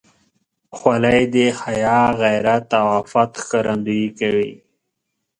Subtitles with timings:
[0.77, 4.51] خولۍ د حیا، غیرت او عفت ښکارندویي کوي.